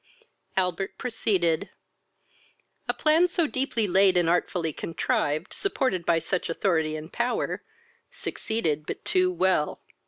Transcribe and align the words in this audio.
Albert 0.57 0.97
proceeded. 0.97 1.69
"A 2.87 2.93
plan 2.95 3.27
so 3.27 3.45
deeply 3.45 3.85
laid 3.85 4.17
and 4.17 4.27
artfully 4.27 4.73
contrived, 4.73 5.53
supported 5.53 6.07
by 6.07 6.17
such 6.17 6.49
authority 6.49 6.95
and 6.95 7.13
power, 7.13 7.61
succeeded 8.09 8.87
but 8.87 9.05
too 9.05 9.31
well. 9.31 9.79